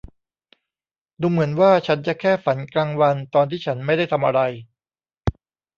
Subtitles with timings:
[1.21, 4.41] ดูเหมือนว่าฉันจะแค่ฝันกลางวันตอนที่ฉันไม่ได้ทำอะไร